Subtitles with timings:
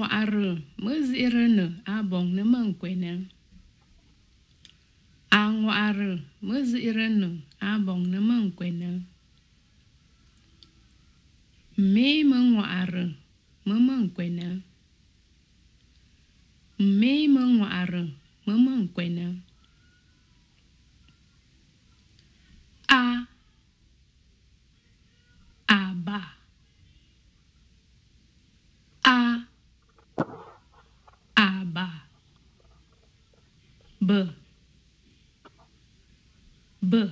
[0.00, 0.46] ŋwa'rə
[0.84, 3.10] mə zi'rə nə̀ a bɔŋ nə məŋkwɛ̀nə.
[5.38, 6.10] A ŋwa'rə
[6.46, 7.32] mə zi'rə nə̀
[7.68, 8.88] a bɔŋ nə məŋkwɛ̀nə.
[11.92, 13.04] M̀mi mə ŋwa'rə
[13.66, 14.46] mə məŋkwɛ̀nə.
[16.86, 18.02] M̀mi mə ŋwa'rə
[18.46, 19.26] mə məŋkwɛ̀nə.
[23.00, 23.02] A
[25.80, 26.18] àbà
[29.14, 29.16] A
[34.02, 34.12] B.
[36.82, 37.10] B.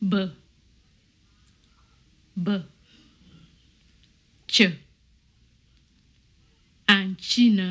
[0.00, 0.30] B.
[2.36, 2.62] B.
[4.46, 4.60] Ch.
[6.94, 7.68] Ànchịnə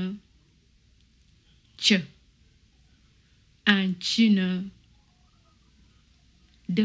[1.78, 2.02] Ch.
[3.74, 4.48] Ànchịnə
[6.68, 6.80] D.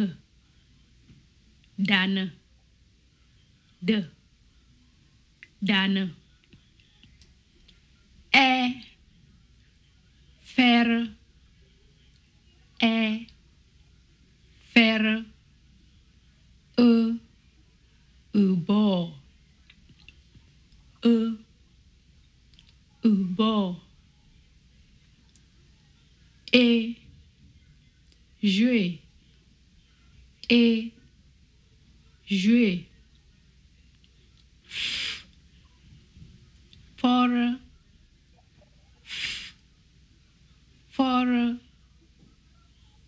[1.79, 2.25] Dana.
[3.83, 3.91] D.
[5.69, 6.22] Danə
[10.55, 11.07] faire,
[12.81, 13.27] est,
[14.75, 15.25] faire,
[16.79, 17.17] e,
[18.35, 19.15] ubor,
[21.05, 21.39] e,
[23.03, 23.81] ubor,
[26.53, 26.97] et,
[28.43, 29.01] jouer,
[30.51, 30.93] et,
[32.27, 32.87] jouer,
[36.97, 37.62] for,
[40.93, 41.57] for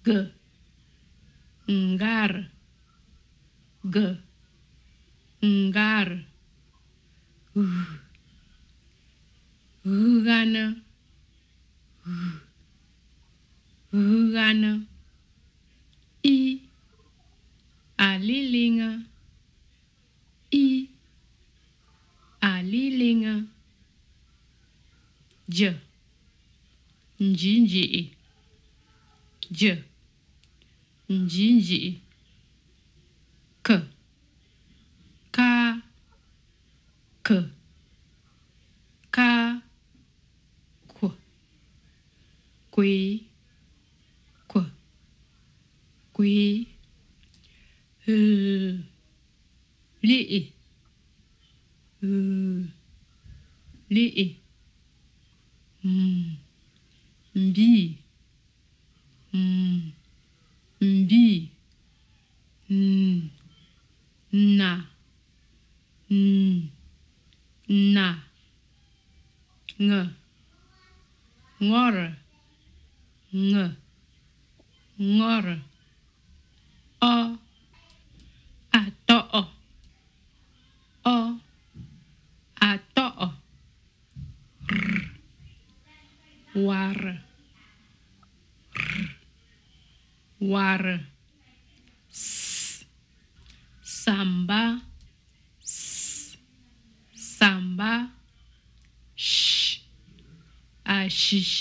[0.04, 0.08] g,
[1.68, 2.32] ngar,
[3.84, 3.96] g,
[5.42, 6.08] ngar,
[9.84, 10.64] ugana,
[13.92, 14.72] ugana,
[16.22, 16.60] i,
[17.98, 18.90] alilinga,
[20.50, 20.88] i,
[22.40, 23.44] alilinga,
[25.48, 25.83] j.
[27.32, 28.10] 金鸡，
[29.54, 29.76] 叫。
[31.06, 32.00] 金鸡，
[33.62, 33.88] 可，
[35.30, 35.82] 卡，
[37.22, 37.50] 可，
[39.10, 39.62] 卡，
[40.86, 41.12] 库，
[42.70, 43.24] 奎，
[44.46, 44.64] 库，
[46.12, 46.66] 奎，
[48.06, 48.14] 呃，
[50.00, 50.52] 里，
[52.00, 52.68] 呃，
[53.88, 54.36] 里，
[55.82, 56.43] 嗯。
[57.34, 57.98] mbi.
[59.32, 59.92] Mm.
[60.80, 61.50] Mbi.
[62.70, 63.30] Mm.
[64.32, 64.86] Na.
[66.10, 66.70] N
[67.68, 68.18] na.
[69.78, 70.10] Ng.
[71.60, 71.96] Ngor.
[73.32, 73.76] Ng.
[74.98, 75.46] Ngor.
[77.02, 77.43] O.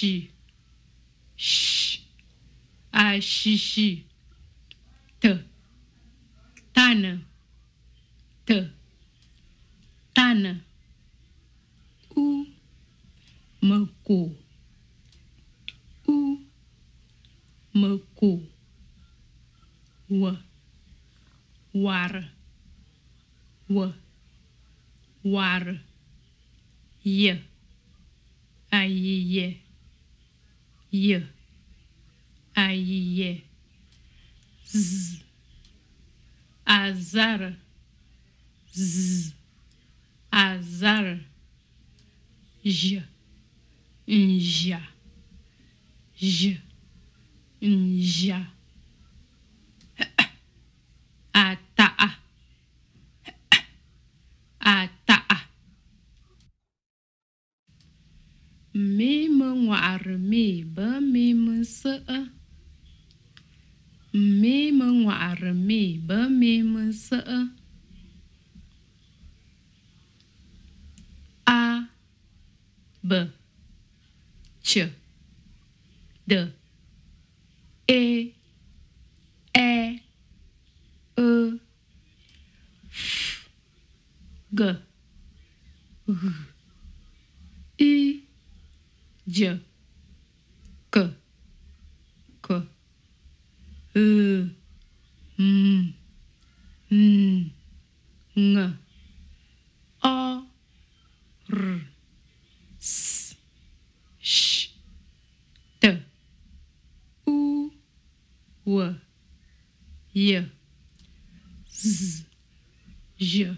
[0.04, 0.32] shi.
[1.38, 2.00] Sh.
[2.92, 4.06] a ah, shi,
[5.20, 5.24] t,
[6.74, 7.22] tana,
[8.46, 8.50] t,
[10.14, 10.62] tana,
[12.16, 12.46] u,
[13.62, 14.36] măcu,
[16.06, 16.40] u,
[17.72, 18.42] măcu,
[20.08, 20.38] u,
[21.74, 22.24] oară,
[23.68, 23.94] u,
[25.24, 25.93] war.
[30.94, 31.20] y,
[32.56, 33.44] aïe,
[34.64, 35.24] z,
[36.68, 37.54] azar,
[38.72, 39.34] z,
[40.32, 41.18] azar,
[42.64, 43.02] j,
[44.08, 44.82] nja,
[46.16, 46.62] j,
[47.60, 48.48] nja.
[59.66, 62.20] ŋwà'àrə̀ meebə mē me nse'e.
[64.14, 67.40] M̀me mə ŋwà'àrə̀ meebə mē mə nse'e.
[71.46, 71.62] A
[73.10, 73.12] B
[74.68, 74.72] C
[76.30, 76.32] D
[77.88, 78.02] E
[79.54, 79.72] E
[81.18, 81.30] Ö
[82.90, 83.50] F
[84.58, 84.62] G
[86.08, 86.53] H
[89.36, 89.60] j
[90.94, 90.96] k
[92.46, 92.48] k
[93.96, 94.50] ư
[95.38, 95.94] m
[96.92, 97.52] n
[98.36, 98.58] ng
[100.04, 100.46] o
[101.50, 101.62] r
[102.80, 103.36] s
[104.22, 104.70] sh
[105.82, 105.84] t
[107.26, 107.72] u
[108.66, 108.96] w
[110.14, 110.46] y
[111.68, 112.26] z
[113.18, 113.58] j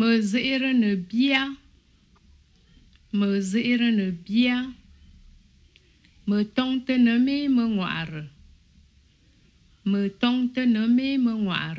[0.00, 0.72] mơ dễ ra
[1.12, 1.38] bia.
[3.12, 3.90] Mơ dễ ra
[4.28, 4.54] bia.
[6.26, 8.06] Mơ tông tê nở mê mờ ngoại
[9.84, 11.74] mờ tông tê nở mê mờ ngoại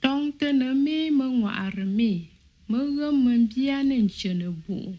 [0.00, 2.20] tông tê nở mê mờ ngoại mê.
[2.68, 4.94] Mơ gâm mờ bia nên chờ nở bụ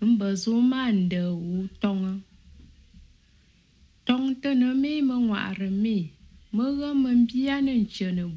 [0.00, 2.20] mbờ dô mà ndờ u tông
[4.04, 6.04] tông tê nở mê mờ ngoại mê.
[6.52, 8.28] Mơ gâm mờ bia nên chờ nở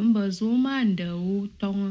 [0.00, 0.90] bụ mbờ zuɣu maa n
[1.60, 1.90] tɔŋa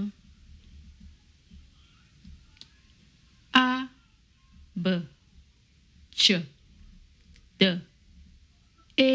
[3.64, 3.66] a,
[4.84, 4.86] b,
[6.20, 6.28] ch,
[7.60, 7.62] d.
[9.10, 9.12] E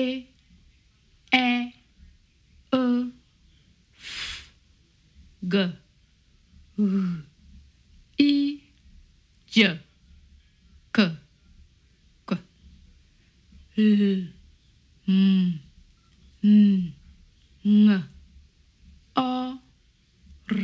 [1.33, 1.47] ɛ
[2.73, 2.83] e
[3.99, 4.13] f,
[5.53, 5.55] g.
[6.79, 6.83] H
[8.19, 8.33] i,
[9.55, 9.57] j,
[10.95, 10.99] k.
[12.29, 12.31] K.
[13.77, 14.03] L,
[15.07, 15.47] m,
[16.43, 16.93] n
[17.65, 18.14] ng
[19.17, 19.59] O
[20.49, 20.59] R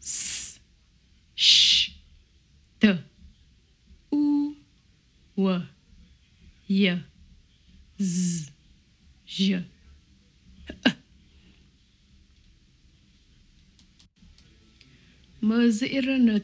[0.00, 0.50] S
[1.36, 1.90] Sh
[15.44, 16.36] Mă ziră në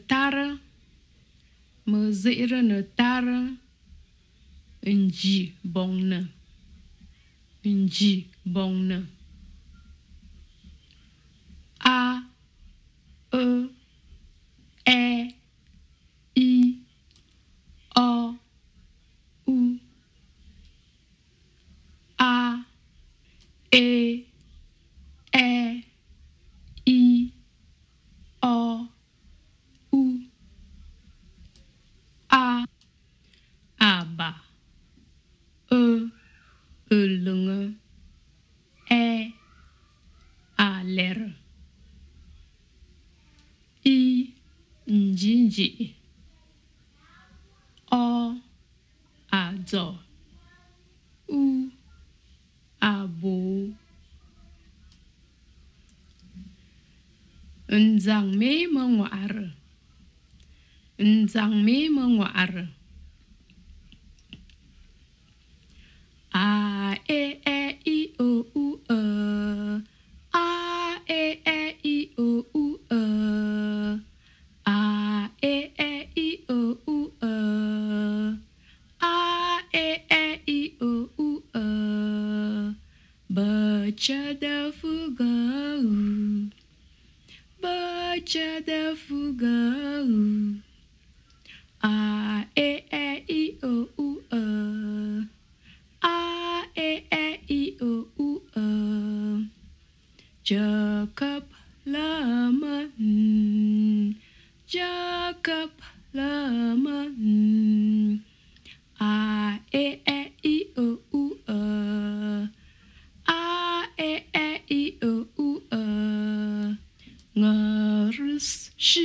[1.83, 2.79] mă ziră në
[6.05, 6.19] në
[7.87, 9.20] gji bon në.
[11.83, 12.23] A
[13.33, 13.69] E
[14.85, 15.20] E
[45.55, 45.67] gì
[47.91, 48.03] o
[49.39, 49.85] à adzọ
[51.27, 51.41] u
[52.79, 53.35] abo
[57.67, 59.33] nzang mê mơ ngoar
[60.99, 62.45] nzang mê mơ ngoả a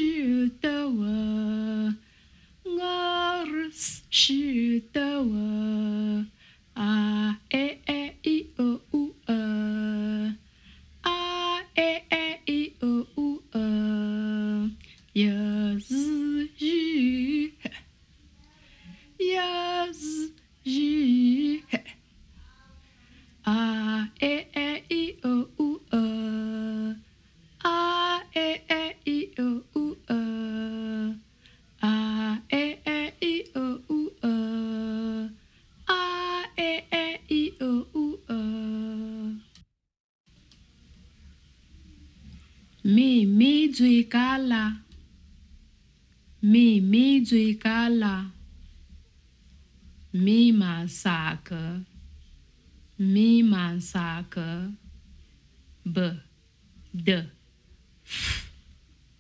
[0.07, 1.95] shoot the war.
[2.65, 4.46] Ngars shoot.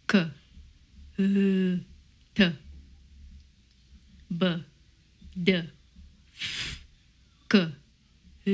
[0.06, 0.12] K,
[1.16, 1.22] h,
[2.34, 2.38] t,
[4.30, 4.42] b,
[5.34, 5.48] d,
[6.34, 6.78] f,
[7.48, 7.54] k,
[8.44, 8.48] h,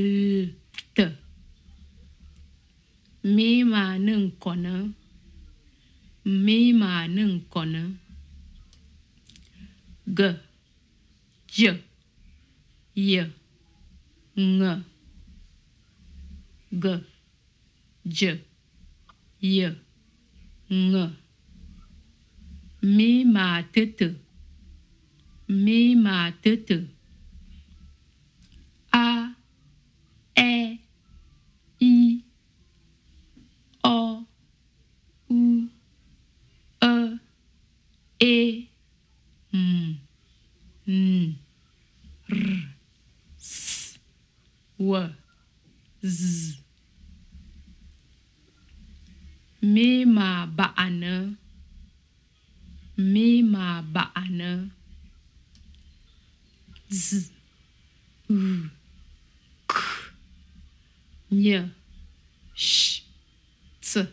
[0.95, 1.01] t.
[3.23, 4.89] Mi mà nâng còn nữa
[6.25, 7.89] mi mà nâng còn nữa
[10.07, 10.21] g,
[11.49, 11.79] j,
[12.95, 13.21] y,
[14.37, 14.83] ng.
[16.71, 16.87] G,
[18.05, 18.39] j,
[19.41, 19.67] y,
[20.69, 21.22] ng.
[22.83, 24.15] Mi mà tư tử
[25.49, 26.87] mi mà tư tử
[28.91, 29.35] a
[30.35, 30.77] e
[31.79, 32.21] i
[33.83, 34.25] o
[35.29, 35.67] u
[36.79, 37.17] ơ
[38.19, 38.67] e
[39.53, 39.95] m
[40.87, 41.35] n
[42.29, 42.37] r
[43.39, 43.99] s
[44.79, 45.09] w
[46.03, 46.57] z.
[49.61, 51.01] Mi mà bạn
[52.95, 54.71] 咪嘛巴安呐
[56.91, 57.31] ，z.
[58.29, 58.69] U.
[59.67, 59.81] K.
[61.31, 61.71] 呀
[62.55, 63.01] ，sh.
[63.81, 64.09] T.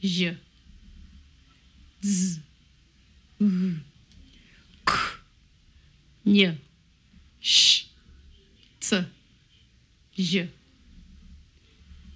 [0.00, 0.38] J.
[2.00, 2.40] Z.
[3.36, 3.80] U.
[4.86, 4.92] K.
[6.24, 6.56] 呀
[7.42, 7.84] ，sh.
[8.80, 9.04] T.
[10.16, 10.48] J.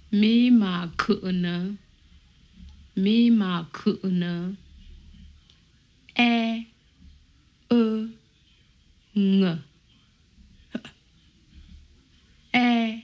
[0.09, 1.77] 咪嘛克恩呐，
[2.95, 4.57] 咪嘛克恩呐。
[6.13, 6.63] E
[7.67, 8.07] ơ
[9.15, 9.57] ng.
[12.51, 13.01] E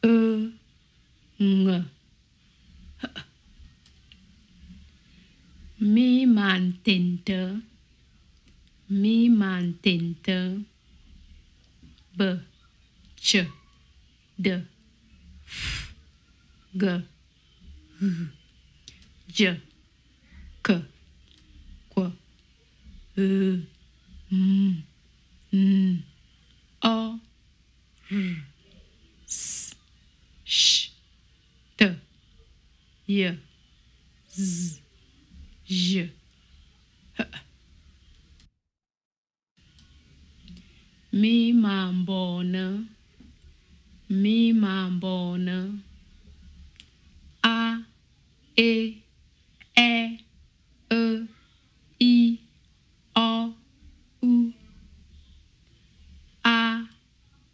[0.00, 0.50] ơ
[1.38, 1.84] ng.
[5.78, 7.54] Mi màn tình tớ.
[8.88, 10.58] Mi màn tình tớ.
[12.16, 12.22] B,
[13.16, 13.36] ch,
[14.38, 14.48] d,
[15.46, 15.92] f,
[16.72, 16.86] g
[18.00, 18.04] h
[19.28, 19.65] j.
[23.16, 23.62] ư
[24.30, 24.82] m
[25.52, 26.02] n
[26.80, 27.18] o
[28.10, 28.46] r
[29.26, 29.74] s
[30.44, 30.90] sh
[31.76, 31.96] t
[33.06, 33.38] y
[34.28, 34.80] z
[35.66, 36.10] j
[37.16, 37.20] h.
[41.12, 41.52] Mi
[42.42, 42.84] nơ
[44.08, 44.52] mi
[45.38, 45.70] nơ
[47.40, 47.82] a
[48.56, 48.94] e
[49.74, 50.16] e
[50.88, 51.25] ơ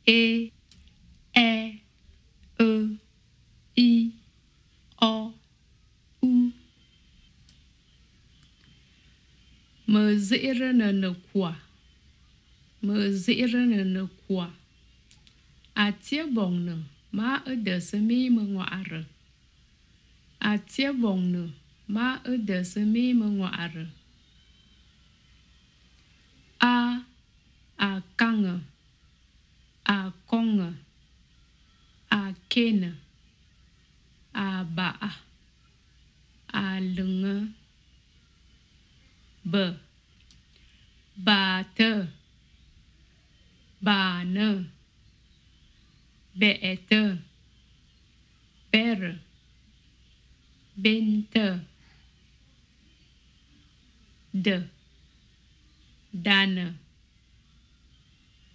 [0.04, 0.50] e
[1.32, 1.73] e
[2.56, 2.88] ơ
[3.75, 4.11] i
[4.97, 5.32] o
[6.21, 6.50] u.
[10.18, 11.14] Dễ ra nờ nờ
[12.82, 14.50] mờ dễ ra nờ nờ quả
[15.75, 16.76] a tia bong nờ
[17.12, 19.04] ma ở đờ sơ mi mờ ngọa rờ
[20.38, 21.49] a tia bong nờ
[21.87, 23.85] ma ở đờ sơ mi mờ ngọa rờ
[26.59, 27.02] a
[27.76, 28.61] a căng
[29.85, 30.73] a konga
[32.11, 32.91] a kena
[34.33, 34.89] a ba
[36.53, 37.47] a lunga
[39.45, 39.57] b.
[41.17, 42.07] Bà tơ
[43.81, 44.62] bà nơ
[46.35, 47.17] bẹ tơ
[48.73, 48.99] ber
[50.77, 51.59] bên tơ
[54.33, 54.49] d
[56.12, 56.75] đàn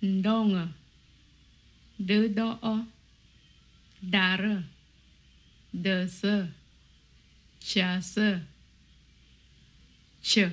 [0.01, 0.71] ndong
[1.97, 2.87] 得多哦，
[4.11, 4.63] 大了，
[5.71, 6.49] 得瑟，
[7.59, 8.45] 潇洒，
[10.21, 10.51] 俏，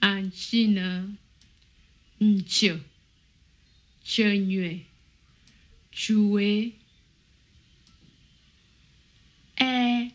[0.00, 1.18] 安吉呢，
[2.18, 2.80] 唔俏，
[4.02, 4.80] 穿越，
[5.92, 6.72] 穿越，
[9.56, 10.12] 哎，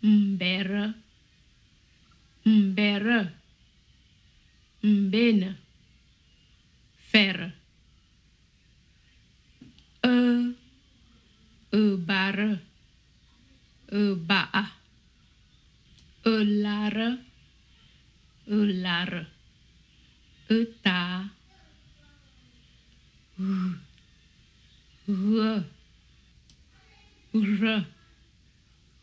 [0.00, 0.94] 唔白了，
[2.44, 3.32] 唔白了，
[4.80, 5.56] 唔变，
[6.96, 7.52] 烦。
[10.06, 10.16] e
[11.70, 12.50] e bare
[13.88, 14.64] e ba ö öbär öbä
[16.34, 16.96] öllär
[18.46, 19.26] öllär
[20.48, 21.30] ötä
[25.08, 25.64] r
[27.34, 27.84] r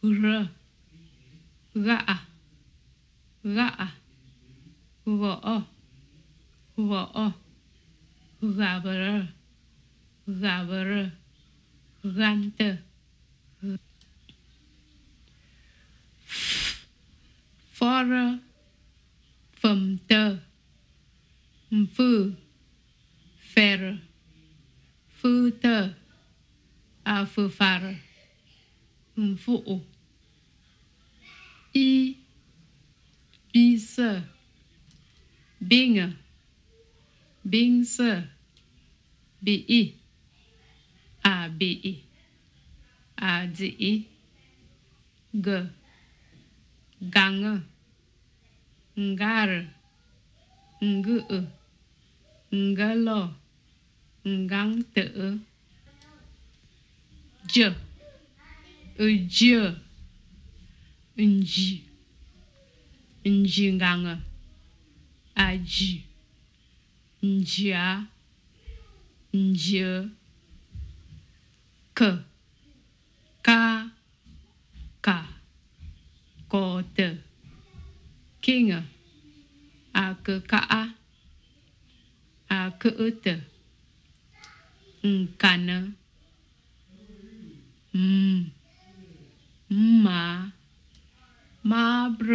[0.03, 0.47] r
[1.73, 1.97] gã
[3.43, 3.69] gã
[5.05, 5.61] vợ
[6.75, 7.31] vợ
[8.41, 9.42] gà bờ
[10.27, 11.09] gà gant
[12.03, 12.75] gan tơ
[17.73, 18.39] for
[19.55, 20.37] phẩm tơ
[21.95, 22.33] phư
[23.53, 23.97] fer
[25.21, 25.89] phư tơ
[27.03, 27.83] a phư phar
[29.37, 29.81] phụ
[31.71, 32.15] y
[33.53, 34.21] bi sơ
[35.59, 36.13] bing
[37.43, 38.21] bing sơ
[39.41, 40.02] bi y
[41.23, 42.03] a, b, i.
[43.17, 43.93] A, d, i.
[45.33, 45.47] G.
[46.99, 47.63] Gang.
[48.95, 49.49] Ngar.
[50.81, 51.17] Ngu
[52.51, 53.33] ngalo.
[54.25, 55.37] Ngang tự
[57.47, 57.73] J.
[59.29, 59.39] J.
[61.17, 61.81] Nji.
[63.25, 64.19] Nji nganga
[65.35, 66.03] Aji
[67.23, 68.05] Njia.
[69.33, 70.09] Njia.
[71.95, 72.01] K.
[73.43, 73.89] Ka
[75.01, 75.27] Ka
[76.49, 77.15] Có tờ
[78.41, 78.81] Kinh
[79.91, 80.93] A cơ ka a.
[82.47, 83.35] A cơ ơ tờ
[85.03, 85.87] Nkana
[87.93, 88.43] M.
[89.69, 90.51] Ma
[91.63, 92.31] Ma br.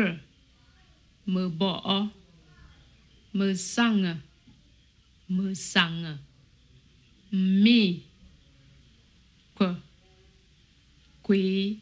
[1.27, 2.07] Mơ bỏ
[3.33, 4.19] Mơ sang
[5.29, 6.19] Mơ sang
[7.31, 8.08] Mi
[9.59, 9.67] Ờ.
[9.67, 9.75] Quơ
[11.23, 11.75] Quế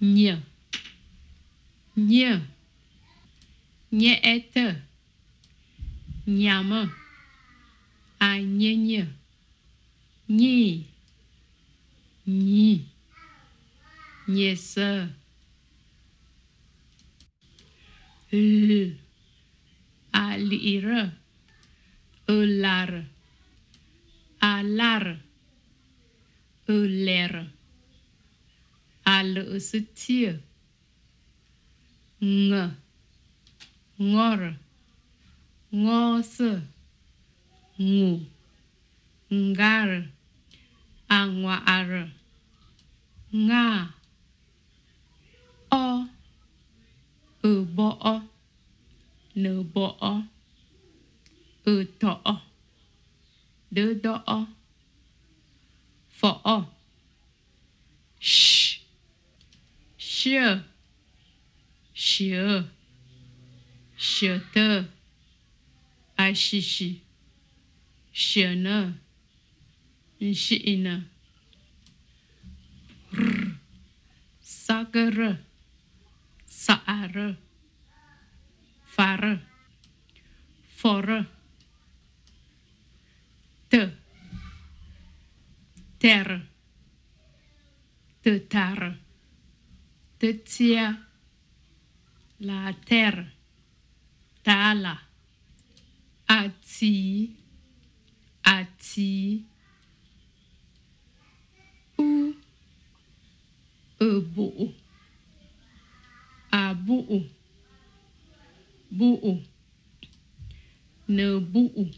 [0.00, 0.40] Nhờ.
[1.96, 2.40] Nhờ.
[3.90, 4.74] Nhẹ tờ.
[6.26, 6.88] Nhà mơ.
[8.18, 9.04] Ai nhẹ nhẹ
[10.28, 10.84] Nhi
[12.26, 12.80] Nhi
[14.26, 15.08] Nhẹ sơ.
[18.30, 18.90] L
[20.10, 21.10] A lira
[22.28, 22.90] Ular
[24.38, 25.25] Alar
[26.68, 27.46] Uler
[29.60, 30.32] sư tia
[32.20, 32.70] Ng,
[33.98, 34.40] Ngor
[35.70, 36.60] ngô sơ
[37.78, 38.18] ngủ
[39.30, 40.02] Ngar
[41.08, 42.08] Angwar
[43.32, 43.94] Nga,
[45.70, 46.04] O
[47.42, 47.64] Ừ
[48.00, 48.20] o
[49.34, 50.22] Nơ bỏ
[51.64, 52.40] Ừ thọ
[53.70, 54.46] Đơ đọ o
[56.16, 56.66] for all.
[58.18, 58.78] Sh,
[59.98, 60.62] sure,
[61.92, 62.64] sure,
[63.98, 64.86] shelter,
[66.18, 67.00] ashishi,
[68.56, 68.92] No.
[70.20, 71.04] nshina.
[74.42, 75.38] Sagara,
[76.48, 77.36] saara,
[78.86, 79.42] fara,
[80.74, 81.26] fora,
[83.68, 84.05] te.
[85.98, 86.42] terre,
[88.22, 88.98] de terre,
[90.20, 90.96] de tiers,
[92.38, 93.32] la terre,
[94.42, 94.98] tala,
[96.26, 97.36] ati,
[98.42, 99.46] ati,
[101.96, 102.34] ou,
[104.00, 104.74] ebo,
[106.50, 107.30] abou,
[108.90, 109.42] bou,
[111.08, 111.90] ne bou,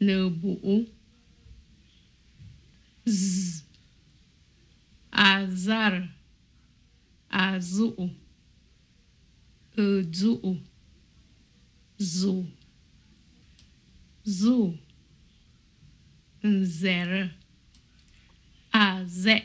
[0.00, 0.95] ne bou.
[3.06, 3.64] Z.
[5.12, 6.08] Azar.
[7.30, 8.10] Azu
[9.76, 10.60] Edu
[11.98, 12.46] Zu.
[14.24, 14.78] Zu.
[16.42, 17.30] Nzer.
[18.72, 19.42] Aze.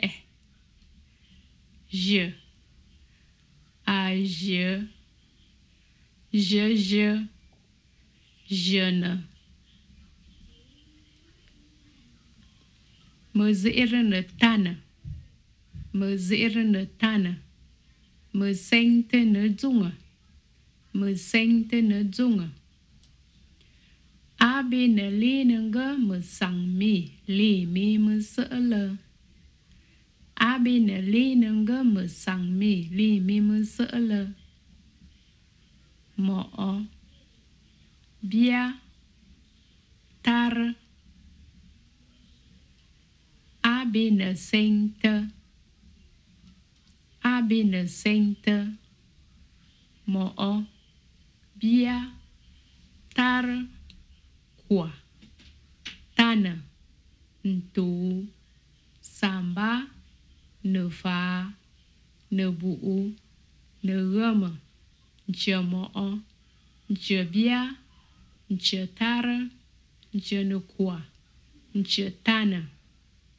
[1.91, 2.33] Je
[3.85, 4.87] Aje
[6.31, 7.27] Je je
[8.49, 9.30] Jeune
[13.31, 14.77] Mă ziră tană
[15.91, 17.37] Mă ziră tană
[18.31, 19.93] Mă sente mơ xanh
[20.91, 22.03] Mă sente nă
[24.41, 28.95] A bê nă lê nă ngơ, mơ sang mi, Li mi mơ sợ lơ.
[30.63, 34.27] Bê nă lê nă ngơ, mơ sang mi, Li mi mơ sợ lơ.
[36.15, 36.41] Mọ
[38.21, 38.81] Bia.
[40.21, 40.80] Tar.
[43.63, 45.27] Abene Center,
[47.23, 48.61] Abene Center,
[50.11, 50.53] ma ọ
[56.15, 56.53] tana
[57.43, 57.85] nto
[59.17, 59.69] samba
[60.63, 61.17] na fa
[62.35, 62.95] na buo
[63.85, 64.51] na ghama
[65.29, 66.07] nche ma ọ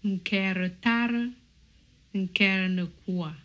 [0.00, 1.30] nke rătară,
[2.10, 3.38] nke rănăcua,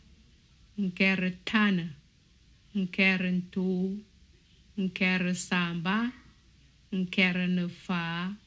[0.74, 1.96] nke rătană,
[2.72, 4.04] nke rântu,
[4.74, 6.13] nke răsamba,
[6.89, 8.38] nke rănăfa,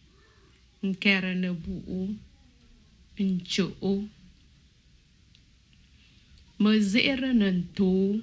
[0.80, 2.16] nke rănăbuu,
[3.16, 4.08] încău.
[6.56, 8.22] Mă zeră în tu,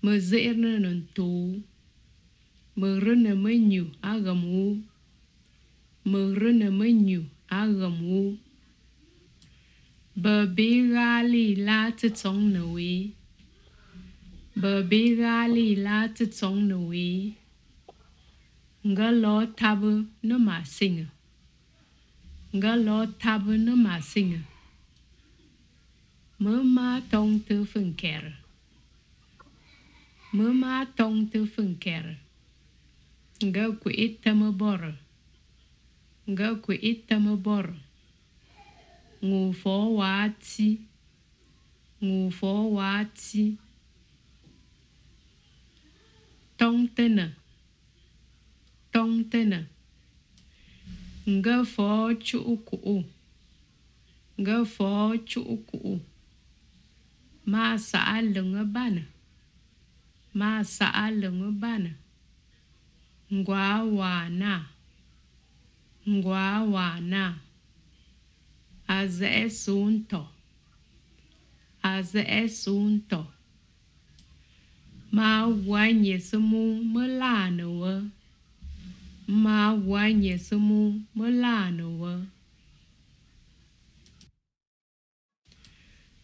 [0.00, 0.16] mă
[7.50, 8.36] nyu agamu
[10.14, 13.10] bờ bê ra lì la tự chống nổi
[14.54, 17.32] bờ bê ra lì la tự chống nổi
[18.86, 21.06] Ngờ lo tabu no mà sinh.
[22.52, 24.38] Ngờ lo tabu no mà sinh.
[26.38, 28.24] mơ ma tông tư phừng kẹr
[30.32, 32.04] mơ ma tông tư phừng kẹr
[33.40, 33.64] nga
[34.22, 34.80] tâm bò bor
[36.30, 37.66] nga ku itama bor.
[39.26, 40.68] Ngu fo wa ti
[42.04, 43.56] ngu fo wa ti
[46.58, 47.26] tông tena
[48.92, 49.60] tong tena
[51.26, 52.98] nga fo chu ku u
[54.40, 55.94] nga fo chu ku u
[57.52, 59.04] ma sa lưng bana
[60.38, 60.88] ma sa
[61.20, 61.92] lưng bana
[63.32, 64.75] ngwa wa na
[66.08, 67.38] ngwa wana
[68.88, 70.28] aze sunto
[71.82, 73.26] aze sunto
[75.12, 77.94] ma wanye sumu mulano wa
[79.28, 80.80] ma wanye sumu
[81.14, 82.14] mulano wa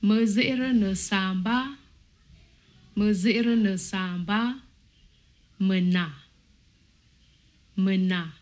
[0.02, 1.76] mơ dễ samba
[2.96, 4.62] mơ dễ samba
[5.62, 6.10] Mena,
[7.76, 8.41] Mena.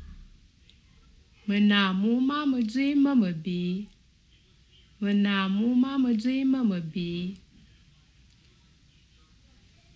[1.51, 3.87] Mnamuma mjima mabi.
[5.01, 7.35] Mnamuma mjima be.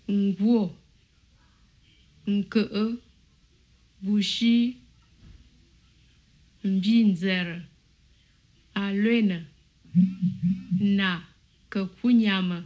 [0.08, 0.76] Ungwo.
[2.28, 2.96] Nke.
[4.02, 4.78] Bushi.
[6.64, 7.62] Mbinzere.
[8.74, 9.46] aluena
[10.80, 11.24] Na.
[11.70, 12.64] Kekunyama.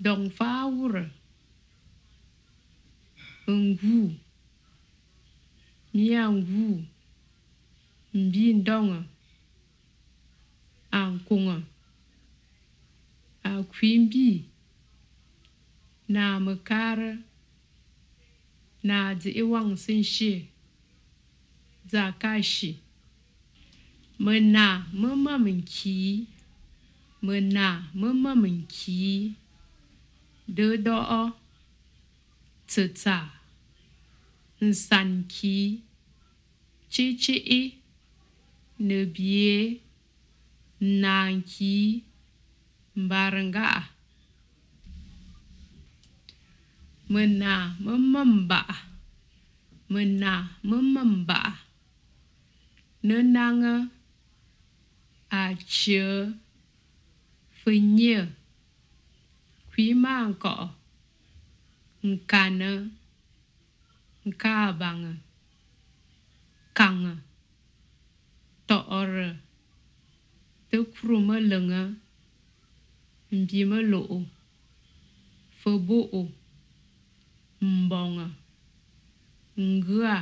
[0.00, 1.10] Dongfa wura.
[3.46, 4.25] Ungwo.
[5.96, 6.76] nyiyaŋ vuu
[8.18, 8.98] m-biindɔŋə,
[10.98, 11.56] a koŋə,
[13.50, 14.38] a kwimbii,
[16.14, 17.10] naa məkaarə,
[18.88, 20.38] naa diɣi waŋ sinshee
[21.90, 22.70] zaa kaashi.
[24.24, 26.14] Mənaa mə ma məŋkii,
[27.26, 27.74] mənaa
[35.20, 35.66] mə.
[36.96, 37.62] Chi chi i
[38.88, 39.56] ne bie
[41.02, 41.74] nan ki
[43.02, 43.68] mbaranga.
[47.12, 47.54] Mena
[47.84, 48.62] mama ba
[49.92, 50.32] mena
[50.68, 51.40] mama ba
[53.06, 53.74] nơ nanga
[55.28, 56.32] à chứa
[57.60, 57.80] phơi
[59.72, 60.68] quý mang cọ
[62.02, 62.72] nka nơ
[66.76, 67.22] kang.
[68.68, 69.14] To or.
[70.68, 71.82] Te kru ma lenga
[73.32, 74.00] mbi ma mơ
[75.58, 75.98] fo bo.
[76.18, 76.22] O
[77.60, 78.26] mbonga
[79.58, 80.16] ngua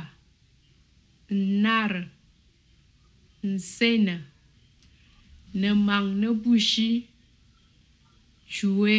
[1.63, 1.93] nar
[3.43, 4.15] nsena
[5.59, 6.89] ne mang ne bushi.
[8.53, 8.97] Chue.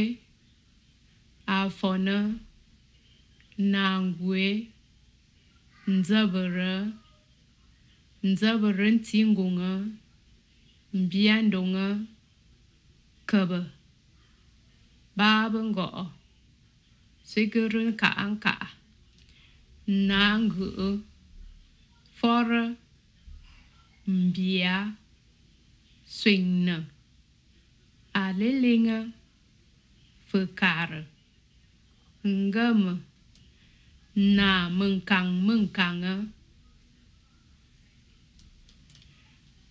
[1.47, 2.17] Afona
[3.73, 4.45] nangwe.
[5.87, 6.73] Nzabara
[8.23, 9.71] nzabara ntingunga
[10.93, 11.87] mbiandonga
[13.27, 13.61] kaba.
[15.17, 15.89] Baba ngo?
[17.25, 18.57] Sigurun ka anka.
[19.87, 21.03] Nangu.
[22.19, 22.77] Fora.
[24.07, 24.97] Mbia.
[26.07, 26.87] Swing
[28.13, 29.13] a lelinga
[30.29, 30.89] phơ cà
[32.25, 32.99] ngâm
[34.15, 35.01] na mừng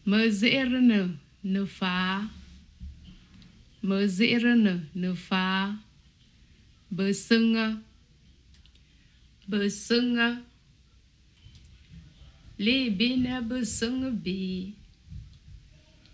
[0.06, 1.00] mơ dễ nè
[1.44, 2.30] nơ phá.
[3.82, 5.78] Mơ dễ nè nơ phá.
[6.90, 7.82] Bơ sưng
[9.48, 10.18] bơ sưng
[12.58, 14.72] li bi nè bơ sưng bi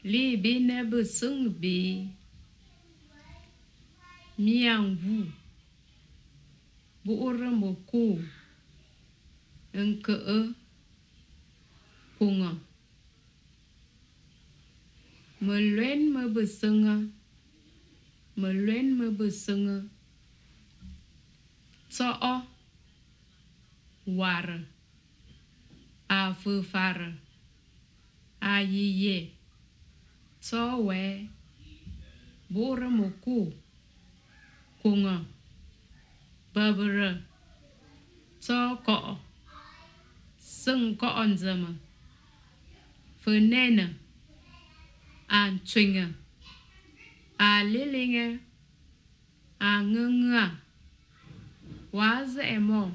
[0.03, 2.07] li bi nè bơ sưng bi
[4.37, 5.25] miang vu.
[7.03, 8.19] Bu'ur mo ku
[9.73, 10.13] ang ka
[12.19, 12.70] kunga
[15.41, 16.97] mơ luen mơ bờ sưng à.
[18.35, 19.79] mơ luen mơ bờ sưng à.
[21.89, 22.41] cho o.
[24.05, 24.59] War
[26.07, 26.97] a phư phar
[28.39, 29.27] a yi ye
[30.41, 31.27] cho we
[32.49, 33.51] bố ra mô cu mo
[34.83, 35.19] ku kunga
[36.53, 37.21] rơ à.
[38.41, 39.17] cho cọ.
[40.39, 41.73] Sưng cọ on zama
[45.31, 46.13] À, phư nena an twinga
[47.37, 47.59] a à.
[47.59, 48.39] à, lilinga
[49.59, 50.45] a nganga
[51.91, 52.91] wa za emo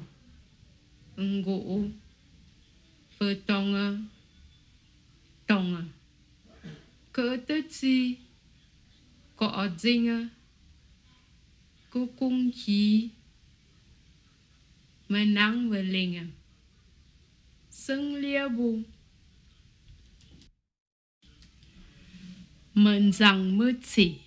[1.17, 1.89] ngụ
[3.17, 4.07] phơ tông
[5.47, 5.81] tonga
[7.11, 8.15] cơ tớ chi?
[9.35, 10.27] Cọ dinh
[11.89, 13.09] cô cung khí.
[15.09, 16.31] Mà nắng và linh
[17.69, 18.79] sưng lia bu
[22.77, 24.17] Mơn rằng mơ chỉ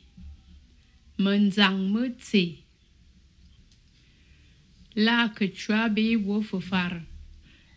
[1.19, 2.57] Mơn rằng mơ chỉ
[4.95, 6.93] La Quechua be wolf far.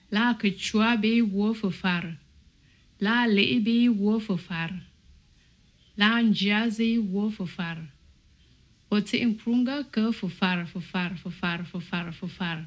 [0.09, 2.03] La Quechua be wolf far.
[2.99, 4.71] La Lee be wolf of far.
[5.95, 7.77] La Njazi wolf of far.
[8.89, 12.65] Ote far ke far, fofar far, fofar far.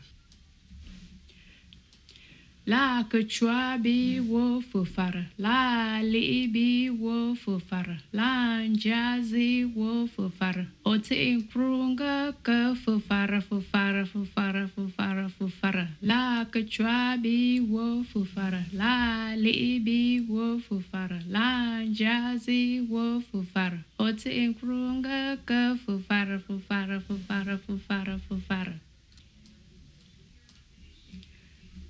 [2.68, 10.66] La Quechua be wofufara, la li be wofufara, la njazi wofufara.
[10.84, 15.86] Ote inkrunga ke fufara, fufara, fufara, fufara, fufara.
[16.02, 23.78] La Quechua fu wofufara, la li be wofufara, la njazi wofufara.
[23.98, 28.74] Ote inkrunga ke fufara, fufara, fufara, fufara, fufara.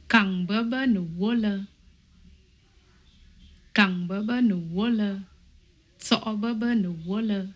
[0.08, 1.58] Càng bơ bơ nụ vô lơ.
[3.74, 5.18] Càng bơ bơ nụ vô lơ.
[5.98, 7.46] Sọ bơ bơ nụ vô lơ.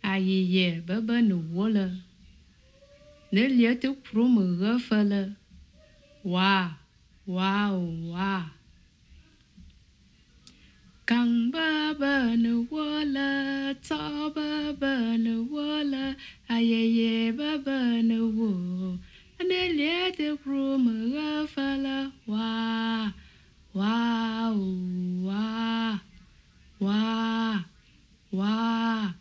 [0.00, 1.90] A yì yè bơ bơ nụ vô lơ.
[3.30, 5.28] Nếu liớ tức rú mù gơ phơ lơ.
[6.24, 6.70] Wa
[7.26, 7.70] wa
[8.12, 8.42] wa,
[11.06, 13.72] Càng bơ bơ nụ vô lơ.
[13.82, 16.12] Sọ bơ bơ nụ vô lơ.
[16.46, 19.11] A yè yè bơ bơ nụ vô lơ
[19.48, 23.12] de Bruma Fala Wa
[23.74, 24.52] Wa
[25.26, 25.98] Wa
[26.78, 27.64] Wa
[28.30, 29.14] Wa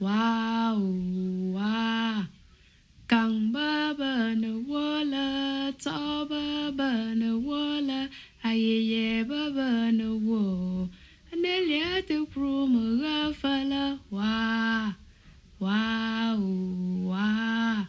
[0.00, 0.74] Wa
[1.52, 2.26] Wa
[3.06, 8.08] Kang Baba no Walla Ta Baba no Walla
[8.44, 10.88] Aye Baba no Wo
[11.32, 14.94] Anelia de Bruma Fala Wa
[15.58, 16.36] Wa
[17.10, 17.86] Wa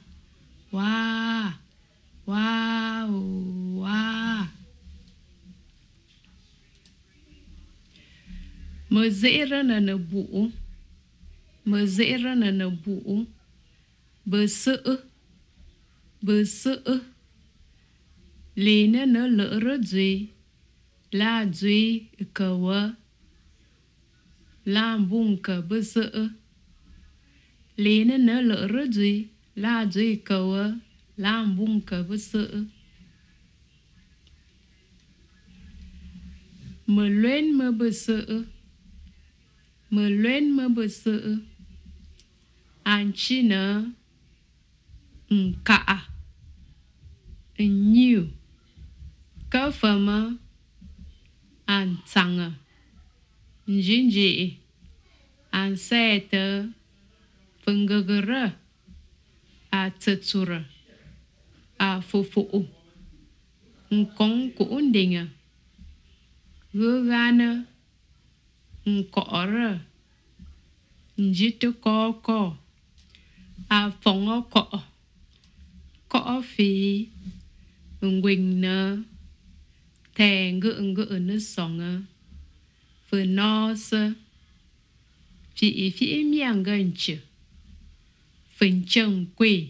[0.74, 1.31] Wa
[2.32, 3.12] Wow,
[3.84, 4.46] wow.
[8.90, 10.50] Mờ dễ ra nà nà bụ.
[11.66, 11.86] bu.
[11.86, 13.24] dễ ra nà nà bụ.
[14.26, 14.98] Bơ sữa,
[16.22, 17.00] Bơ sữa.
[18.56, 20.28] Lì nà nà lỡ rơ duy.
[21.12, 22.94] La duy cờ wơ.
[24.66, 26.30] La bung cờ bơ sữa.
[27.76, 29.28] Lì nà nà lỡ rơ duy.
[29.56, 30.78] La duy cờ wơ
[31.22, 32.64] làm bung cờ với sợ
[36.86, 38.44] mờ lên mơ bờ sợ
[39.90, 41.38] mờ lên mơ bờ sợ
[42.84, 43.84] an chi nơ
[45.66, 46.08] cả.
[47.58, 48.28] Nhiều.
[49.50, 50.38] Cơ phẩm
[51.66, 52.54] an tăng
[53.68, 54.52] jinji
[55.50, 56.66] an xe tơ
[57.66, 58.22] phân gờ gờ
[59.70, 60.64] a à, tsura
[61.82, 62.66] à phụ phụ.
[64.18, 65.28] Con của đình à.
[66.74, 67.64] Gơ gan
[69.12, 69.80] cỏ ra
[71.18, 72.58] dít có co
[73.68, 74.84] a à, phòng cọ.
[76.10, 77.06] Cọ phí
[78.02, 78.98] quỳnh nơ.
[80.16, 82.02] Thè ngựa ngựa nó sòng à.
[83.10, 84.12] Vừa no sơ.
[85.56, 87.18] Phi phi miệng à gần chữ.
[88.58, 89.68] Phần chân quỳ.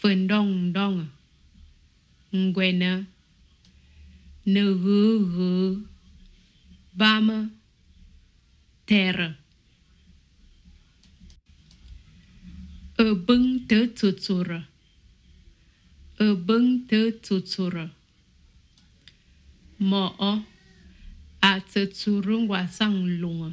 [0.00, 1.06] Phần đông đông.
[2.32, 3.04] Ngwena.
[4.44, 5.76] Nơ hư hư.
[6.92, 7.50] Bam
[8.86, 9.34] Terra.
[12.96, 14.62] Ở ờ bưng tớ tutura.
[16.16, 17.88] Ở ờ bưng tớ tutura.
[19.78, 20.16] Mo
[21.40, 23.52] a tsurungwa sang lunga.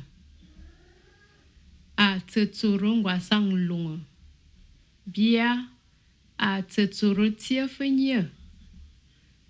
[1.95, 3.95] A tsurungwa sang lunga.
[3.95, 4.05] À.
[5.05, 5.74] Bia
[6.35, 8.31] atsetsorotsya fenie,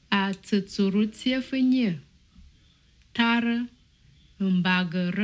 [0.07, 2.01] atsetsorotsya fenie,
[3.11, 3.69] tară,
[4.37, 5.23] îmbagără.